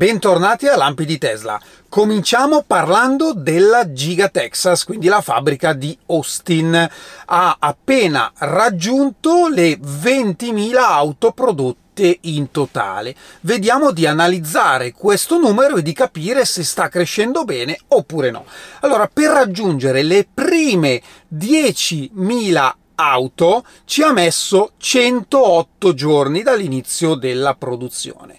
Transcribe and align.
Bentornati 0.00 0.66
a 0.66 0.76
Lampi 0.76 1.04
di 1.04 1.18
Tesla. 1.18 1.60
Cominciamo 1.90 2.64
parlando 2.66 3.34
della 3.34 3.92
Giga 3.92 4.30
Texas, 4.30 4.84
quindi 4.84 5.08
la 5.08 5.20
fabbrica 5.20 5.74
di 5.74 5.94
Austin. 6.06 6.88
Ha 7.26 7.56
appena 7.58 8.32
raggiunto 8.38 9.48
le 9.48 9.78
20.000 9.78 10.74
auto 10.76 11.32
prodotte 11.32 12.16
in 12.22 12.50
totale. 12.50 13.14
Vediamo 13.42 13.90
di 13.90 14.06
analizzare 14.06 14.92
questo 14.92 15.36
numero 15.36 15.76
e 15.76 15.82
di 15.82 15.92
capire 15.92 16.46
se 16.46 16.64
sta 16.64 16.88
crescendo 16.88 17.44
bene 17.44 17.78
oppure 17.88 18.30
no. 18.30 18.46
Allora, 18.80 19.06
per 19.06 19.32
raggiungere 19.32 20.02
le 20.02 20.26
prime 20.32 21.02
10.000 21.30 22.72
auto 23.00 23.64
ci 23.84 24.02
ha 24.02 24.12
messo 24.12 24.72
108 24.76 25.94
giorni 25.94 26.42
dall'inizio 26.42 27.14
della 27.14 27.54
produzione. 27.54 28.38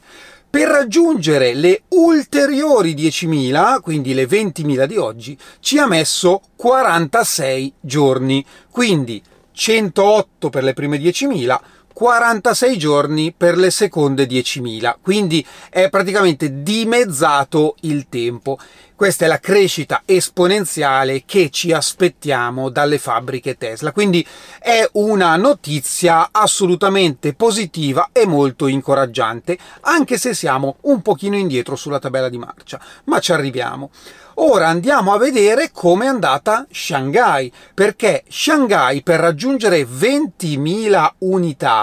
Per 0.50 0.68
raggiungere 0.68 1.54
le 1.54 1.84
ulteriori 1.90 2.94
10.000, 2.94 3.80
quindi 3.80 4.14
le 4.14 4.26
20.000 4.26 4.86
di 4.86 4.98
oggi, 4.98 5.38
ci 5.62 5.78
ha 5.78 5.88
messo 5.88 6.42
46 6.58 7.74
giorni. 7.80 8.46
Quindi 8.70 9.24
108 9.54 10.50
per 10.50 10.64
le 10.64 10.74
prime 10.74 10.98
10.000, 10.98 11.58
46 11.94 12.78
giorni 12.78 13.34
per 13.36 13.58
le 13.58 13.72
seconde 13.72 14.26
10.000, 14.26 14.96
quindi 15.02 15.46
è 15.70 15.90
praticamente 15.90 16.62
dimezzato 16.62 17.76
il 17.82 18.08
tempo. 18.10 18.58
Questa 19.02 19.26
è 19.26 19.28
la 19.28 19.40
crescita 19.40 20.04
esponenziale 20.06 21.24
che 21.26 21.50
ci 21.50 21.72
aspettiamo 21.72 22.70
dalle 22.70 23.00
fabbriche 23.00 23.58
Tesla, 23.58 23.92
quindi 23.92 24.24
è 24.60 24.88
una 24.94 25.36
notizia 25.38 26.30
assolutamente 26.32 27.34
positiva 27.34 28.10
e 28.12 28.28
molto 28.28 28.68
incoraggiante, 28.68 29.58
anche 29.82 30.20
se 30.20 30.36
siamo 30.36 30.76
un 30.82 31.02
pochino 31.02 31.36
indietro 31.36 31.76
sulla 31.76 31.98
tabella 31.98 32.30
di 32.30 32.38
marcia, 32.38 32.80
ma 33.06 33.20
ci 33.20 33.32
arriviamo. 33.32 33.90
Ora 34.36 34.68
andiamo 34.68 35.14
a 35.14 35.18
vedere 35.18 35.72
come 35.72 36.06
è 36.06 36.08
andata 36.08 36.66
Shanghai, 36.72 37.52
perché 37.74 38.24
Shanghai 38.30 39.02
per 39.02 39.20
raggiungere 39.20 39.84
20.000 39.84 41.10
unità 41.20 41.81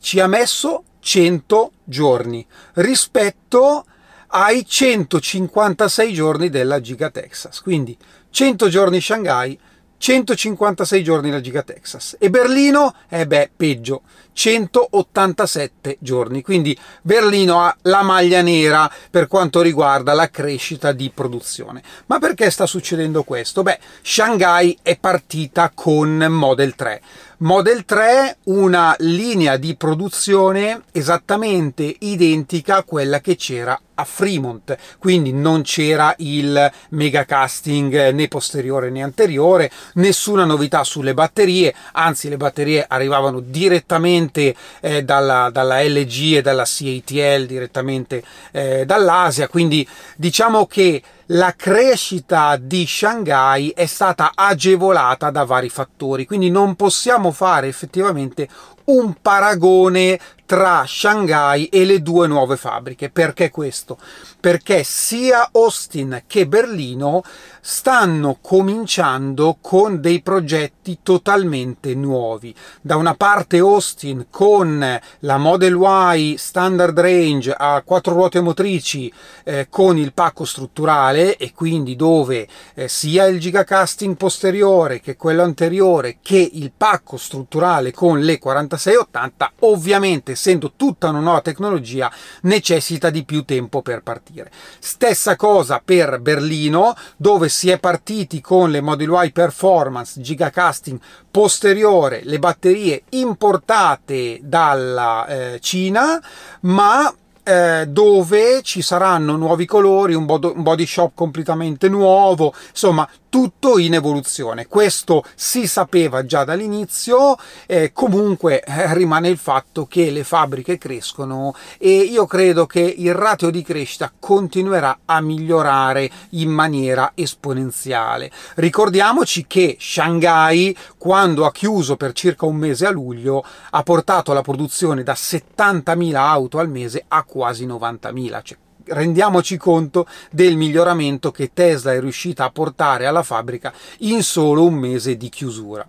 ci 0.00 0.20
ha 0.20 0.26
messo 0.26 0.84
100 1.00 1.72
giorni 1.84 2.44
rispetto 2.74 3.84
ai 4.28 4.66
156 4.66 6.12
giorni 6.12 6.50
della 6.50 6.80
Giga 6.80 7.10
Texas. 7.10 7.60
Quindi 7.60 7.96
100 8.30 8.68
giorni 8.68 9.00
Shanghai, 9.00 9.58
156 9.98 11.02
giorni 11.02 11.30
la 11.30 11.40
Giga 11.40 11.62
Texas. 11.62 12.16
E 12.18 12.28
Berlino? 12.28 12.94
Eh 13.08 13.26
beh, 13.26 13.50
peggio, 13.56 14.02
187 14.32 15.96
giorni. 16.00 16.42
Quindi 16.42 16.78
Berlino 17.02 17.62
ha 17.62 17.76
la 17.82 18.02
maglia 18.02 18.42
nera 18.42 18.90
per 19.10 19.26
quanto 19.26 19.62
riguarda 19.62 20.12
la 20.12 20.28
crescita 20.28 20.92
di 20.92 21.10
produzione. 21.14 21.82
Ma 22.06 22.18
perché 22.18 22.50
sta 22.50 22.66
succedendo 22.66 23.22
questo? 23.22 23.62
Beh, 23.62 23.78
Shanghai 24.02 24.76
è 24.82 24.98
partita 24.98 25.70
con 25.74 26.26
Model 26.28 26.74
3. 26.74 27.02
Model 27.38 27.84
3 27.84 28.38
una 28.44 28.96
linea 29.00 29.58
di 29.58 29.76
produzione 29.76 30.84
esattamente 30.90 31.94
identica 31.98 32.76
a 32.76 32.82
quella 32.82 33.20
che 33.20 33.36
c'era 33.36 33.78
a 33.92 34.04
Fremont, 34.04 34.74
quindi 34.98 35.34
non 35.34 35.60
c'era 35.60 36.14
il 36.18 36.72
mega 36.90 37.26
casting 37.26 38.10
né 38.12 38.28
posteriore 38.28 38.88
né 38.88 39.02
anteriore, 39.02 39.70
nessuna 39.94 40.46
novità 40.46 40.82
sulle 40.82 41.12
batterie, 41.12 41.74
anzi 41.92 42.30
le 42.30 42.38
batterie 42.38 42.86
arrivavano 42.88 43.40
direttamente 43.40 44.54
eh, 44.80 45.04
dalla, 45.04 45.50
dalla, 45.52 45.82
LG 45.82 46.36
e 46.36 46.42
dalla 46.42 46.64
CATL, 46.64 47.44
direttamente 47.44 48.22
eh, 48.52 48.86
dall'Asia, 48.86 49.48
quindi 49.48 49.86
diciamo 50.16 50.64
che 50.64 51.02
la 51.30 51.54
crescita 51.56 52.56
di 52.56 52.86
Shanghai 52.86 53.70
è 53.70 53.86
stata 53.86 54.32
agevolata 54.34 55.30
da 55.30 55.44
vari 55.44 55.68
fattori, 55.68 56.24
quindi 56.24 56.50
non 56.50 56.76
possiamo 56.76 57.32
fare 57.32 57.66
effettivamente 57.66 58.48
un 58.86 59.14
paragone 59.20 60.18
tra 60.46 60.84
Shanghai 60.86 61.66
e 61.66 61.84
le 61.84 62.00
due 62.00 62.28
nuove 62.28 62.56
fabbriche. 62.56 63.10
Perché 63.10 63.50
questo? 63.50 63.98
Perché 64.40 64.84
sia 64.84 65.50
Austin 65.52 66.22
che 66.26 66.46
Berlino 66.46 67.22
stanno 67.60 68.38
cominciando 68.40 69.58
con 69.60 70.00
dei 70.00 70.22
progetti 70.22 71.00
totalmente 71.02 71.96
nuovi. 71.96 72.54
Da 72.80 72.94
una 72.94 73.14
parte 73.14 73.58
Austin 73.58 74.26
con 74.30 75.00
la 75.18 75.36
Model 75.36 75.76
Y 76.14 76.36
Standard 76.38 76.98
Range 76.98 77.52
a 77.52 77.82
quattro 77.84 78.12
ruote 78.12 78.40
motrici 78.40 79.12
eh, 79.42 79.66
con 79.68 79.98
il 79.98 80.12
pacco 80.12 80.44
strutturale 80.44 81.36
e 81.36 81.52
quindi 81.52 81.96
dove 81.96 82.46
eh, 82.74 82.86
sia 82.86 83.26
il 83.26 83.40
gigacasting 83.40 84.14
posteriore 84.14 85.00
che 85.00 85.16
quello 85.16 85.42
anteriore 85.42 86.18
che 86.22 86.48
il 86.52 86.70
pacco 86.70 87.16
strutturale 87.16 87.90
con 87.90 88.20
le 88.20 88.38
4680 88.76 89.52
ovviamente 89.60 90.32
essendo 90.32 90.72
tutta 90.76 91.08
una 91.08 91.20
nuova 91.20 91.40
tecnologia 91.40 92.10
necessita 92.42 93.10
di 93.10 93.24
più 93.24 93.44
tempo 93.44 93.82
per 93.82 94.02
partire. 94.02 94.50
Stessa 94.78 95.36
cosa 95.36 95.80
per 95.84 96.20
Berlino 96.20 96.94
dove 97.16 97.48
si 97.48 97.70
è 97.70 97.78
partiti 97.78 98.40
con 98.40 98.70
le 98.70 98.80
Model 98.80 99.24
Y 99.24 99.32
Performance 99.32 100.20
Gigacasting 100.20 100.98
posteriore, 101.30 102.20
le 102.24 102.38
batterie 102.38 103.02
importate 103.10 104.38
dalla 104.42 105.26
eh, 105.26 105.58
Cina, 105.60 106.22
ma 106.60 107.12
eh, 107.42 107.86
dove 107.86 108.60
ci 108.62 108.82
saranno 108.82 109.36
nuovi 109.36 109.66
colori, 109.66 110.14
un, 110.14 110.26
body 110.26 110.84
shop 110.84 111.12
completamente 111.14 111.88
nuovo, 111.88 112.52
insomma 112.70 113.08
tutto 113.28 113.78
in 113.78 113.94
evoluzione. 113.94 114.66
Questo 114.66 115.24
si 115.34 115.66
sapeva 115.66 116.24
già 116.24 116.44
dall'inizio, 116.44 117.36
eh, 117.66 117.92
comunque 117.92 118.62
rimane 118.66 119.28
il 119.28 119.38
fatto 119.38 119.86
che 119.86 120.10
le 120.10 120.24
fabbriche 120.24 120.78
crescono 120.78 121.54
e 121.78 121.90
io 121.98 122.26
credo 122.26 122.66
che 122.66 122.80
il 122.80 123.14
ratio 123.14 123.50
di 123.50 123.62
crescita 123.62 124.12
continuerà 124.18 125.00
a 125.04 125.20
migliorare 125.20 126.10
in 126.30 126.50
maniera 126.50 127.12
esponenziale. 127.14 128.30
Ricordiamoci 128.54 129.46
che 129.46 129.76
Shanghai, 129.78 130.76
quando 130.96 131.44
ha 131.44 131.52
chiuso 131.52 131.96
per 131.96 132.12
circa 132.12 132.46
un 132.46 132.56
mese 132.56 132.86
a 132.86 132.90
luglio, 132.90 133.44
ha 133.70 133.82
portato 133.82 134.32
la 134.32 134.42
produzione 134.42 135.02
da 135.02 135.14
70.000 135.14 136.14
auto 136.14 136.58
al 136.58 136.68
mese 136.68 137.04
a 137.08 137.22
quasi 137.22 137.66
90.000, 137.66 138.40
cioè 138.42 138.58
rendiamoci 138.86 139.56
conto 139.56 140.06
del 140.30 140.56
miglioramento 140.56 141.30
che 141.30 141.50
Tesla 141.52 141.92
è 141.92 142.00
riuscita 142.00 142.44
a 142.44 142.50
portare 142.50 143.06
alla 143.06 143.22
fabbrica 143.22 143.72
in 143.98 144.22
solo 144.22 144.64
un 144.64 144.74
mese 144.74 145.16
di 145.16 145.28
chiusura. 145.28 145.86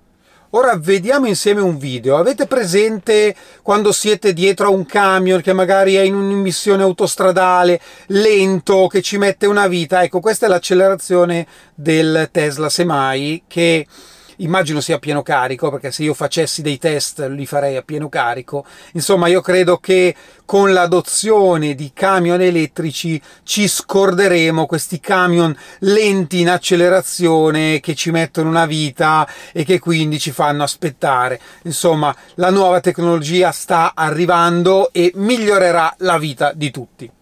Ora 0.52 0.78
vediamo 0.78 1.28
insieme 1.28 1.60
un 1.60 1.78
video. 1.78 2.16
Avete 2.16 2.48
presente 2.48 3.36
quando 3.62 3.92
siete 3.92 4.32
dietro 4.32 4.68
a 4.68 4.70
un 4.70 4.86
camion 4.86 5.42
che 5.42 5.52
magari 5.52 5.96
è 5.96 6.02
in 6.02 6.16
un'immissione 6.16 6.84
autostradale 6.84 7.82
lento 8.08 8.88
che 8.88 9.02
ci 9.02 9.18
mette 9.18 9.46
una 9.46 9.68
vita? 9.68 10.04
Ecco, 10.04 10.22
questa 10.22 10.46
è 10.46 10.50
l'accelerazione 10.50 11.46
del 11.76 12.30
Tesla 12.32 12.70
Semi 12.70 13.44
che 13.46 13.86
immagino 14.38 14.82
sia 14.82 14.96
a 14.96 15.00
pieno 15.00 15.22
carico, 15.22 15.70
perché 15.70 15.92
se 15.92 16.04
io 16.04 16.14
facessi 16.14 16.62
dei 16.62 16.78
test 16.78 17.26
li 17.30 17.46
farei 17.46 17.76
a 17.76 17.82
pieno 17.82 18.10
carico. 18.10 18.66
Insomma, 18.94 19.28
io 19.28 19.42
credo 19.42 19.78
che 19.78 20.16
con 20.46 20.74
l'adozione 20.74 21.76
di 21.76 21.92
camion 21.94 22.42
elettrici 22.42 23.22
ci 23.44 23.68
scorderemo 23.68 24.66
questi 24.66 25.00
camion 25.00 25.56
lenti 25.80 26.40
in 26.40 26.50
accelerazione 26.50 27.80
che 27.80 27.96
ci 27.96 28.12
mettono 28.12 28.50
una 28.50 28.66
vita 28.66 29.28
e 29.52 29.64
che 29.64 29.80
quindi 29.80 30.20
ci 30.20 30.32
fanno 30.32 30.64
aspettare. 30.64 31.40
Insomma, 31.64 32.16
la 32.36 32.50
nuova 32.50 32.80
tecnologia 32.80 33.52
sta 33.52 33.94
arrivando 33.96 34.92
e 34.92 35.12
migliorerà 35.16 35.96
la 36.00 36.18
vita 36.18 36.54
di 36.54 36.72
tutti. 36.72 37.17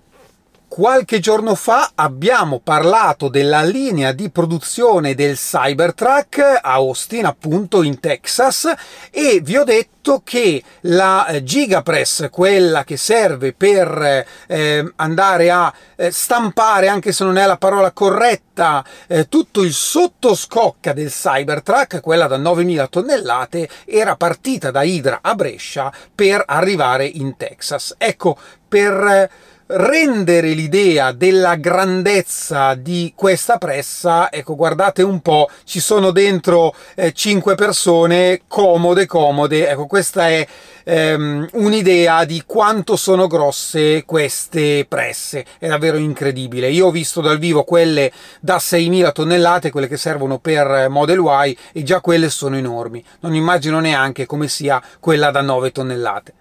Qualche 0.67 1.19
giorno 1.19 1.55
fa 1.55 1.91
abbiamo 1.95 2.59
parlato 2.59 3.29
della 3.29 3.61
linea 3.61 4.11
di 4.11 4.29
produzione 4.29 5.15
del 5.15 5.35
Cybertruck 5.35 6.39
a 6.39 6.73
Austin, 6.73 7.25
appunto 7.25 7.81
in 7.81 7.99
Texas, 7.99 8.73
e 9.09 9.39
vi 9.41 9.55
ho 9.55 9.63
detto 9.63 10.21
che 10.23 10.61
la 10.81 11.27
eh, 11.27 11.43
Gigapress, 11.43 12.29
quella 12.29 12.83
che 12.83 12.97
serve 12.97 13.53
per 13.53 14.25
eh, 14.47 14.91
andare 14.97 15.49
a 15.49 15.73
eh, 15.95 16.11
stampare, 16.11 16.89
anche 16.89 17.13
se 17.13 17.23
non 17.23 17.37
è 17.37 17.45
la 17.45 17.57
parola 17.57 17.91
corretta, 17.91 18.83
eh, 19.07 19.29
tutto 19.29 19.61
il 19.61 19.71
sottoscocca 19.71 20.91
del 20.91 21.09
Cybertruck, 21.09 22.01
quella 22.01 22.27
da 22.27 22.37
9000 22.37 22.87
tonnellate, 22.87 23.69
era 23.85 24.17
partita 24.17 24.71
da 24.71 24.83
Hydra 24.83 25.19
a 25.21 25.35
Brescia 25.35 25.93
per 26.13 26.43
arrivare 26.45 27.05
in 27.05 27.37
Texas. 27.37 27.95
Ecco, 27.97 28.37
per 28.67 29.29
rendere 29.67 30.49
l'idea 30.49 31.11
della 31.11 31.55
grandezza 31.55 32.75
di 32.75 33.13
questa 33.15 33.57
pressa, 33.57 34.31
ecco, 34.31 34.55
guardate 34.55 35.01
un 35.01 35.21
po', 35.21 35.49
ci 35.63 35.79
sono 35.79 36.11
dentro 36.11 36.75
eh, 36.93 37.11
5 37.13 37.55
persone 37.55 38.41
comode, 38.47 39.07
comode, 39.07 39.67
ecco, 39.67 39.87
questa 39.87 40.29
è 40.29 40.47
ehm, 40.83 41.47
un'idea 41.53 42.25
di 42.25 42.43
quanto 42.45 42.95
sono 42.95 43.27
grosse 43.27 44.05
queste 44.05 44.85
presse, 44.87 45.45
è 45.57 45.67
davvero 45.67 45.97
incredibile. 45.97 46.69
Io 46.69 46.87
ho 46.87 46.91
visto 46.91 47.21
dal 47.21 47.39
vivo 47.39 47.63
quelle 47.63 48.11
da 48.39 48.57
6.000 48.57 49.11
tonnellate, 49.11 49.71
quelle 49.71 49.87
che 49.87 49.97
servono 49.97 50.37
per 50.37 50.87
Model 50.89 51.19
Y, 51.19 51.57
e 51.73 51.83
già 51.83 52.01
quelle 52.01 52.29
sono 52.29 52.55
enormi. 52.55 53.03
Non 53.21 53.33
immagino 53.33 53.79
neanche 53.79 54.25
come 54.27 54.47
sia 54.47 54.81
quella 54.99 55.31
da 55.31 55.41
9 55.41 55.71
tonnellate. 55.71 56.33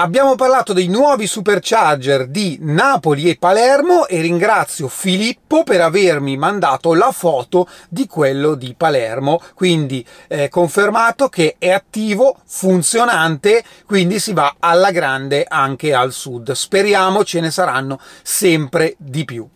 Abbiamo 0.00 0.36
parlato 0.36 0.72
dei 0.72 0.86
nuovi 0.86 1.26
supercharger 1.26 2.28
di 2.28 2.56
Napoli 2.60 3.28
e 3.28 3.36
Palermo 3.36 4.06
e 4.06 4.20
ringrazio 4.20 4.86
Filippo 4.86 5.64
per 5.64 5.80
avermi 5.80 6.36
mandato 6.36 6.94
la 6.94 7.10
foto 7.10 7.66
di 7.88 8.06
quello 8.06 8.54
di 8.54 8.76
Palermo, 8.76 9.40
quindi 9.56 10.06
eh, 10.28 10.48
confermato 10.50 11.28
che 11.28 11.56
è 11.58 11.72
attivo, 11.72 12.36
funzionante, 12.46 13.64
quindi 13.86 14.20
si 14.20 14.32
va 14.32 14.54
alla 14.60 14.92
grande 14.92 15.44
anche 15.48 15.92
al 15.92 16.12
sud. 16.12 16.52
Speriamo 16.52 17.24
ce 17.24 17.40
ne 17.40 17.50
saranno 17.50 17.98
sempre 18.22 18.94
di 18.98 19.24
più. 19.24 19.48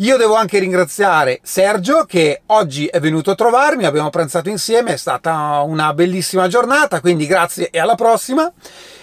Io 0.00 0.16
devo 0.16 0.34
anche 0.34 0.58
ringraziare 0.58 1.40
Sergio 1.42 2.04
che 2.04 2.42
oggi 2.46 2.86
è 2.86 3.00
venuto 3.00 3.32
a 3.32 3.34
trovarmi, 3.34 3.84
abbiamo 3.84 4.08
pranzato 4.08 4.48
insieme, 4.48 4.94
è 4.94 4.96
stata 4.96 5.60
una 5.60 5.92
bellissima 5.92 6.48
giornata, 6.48 7.02
quindi 7.02 7.26
grazie 7.26 7.68
e 7.68 7.78
alla 7.78 7.96
prossima. 7.96 8.50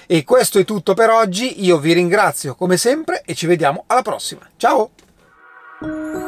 E 0.07 0.23
questo 0.23 0.57
è 0.57 0.65
tutto 0.65 0.95
per 0.95 1.11
oggi, 1.11 1.63
io 1.63 1.77
vi 1.77 1.94
ringrazio 1.94 2.55
come 2.55 2.77
sempre 2.77 3.21
e 3.25 3.35
ci 3.35 3.45
vediamo 3.45 3.83
alla 3.85 4.01
prossima. 4.01 4.41
Ciao! 4.57 6.26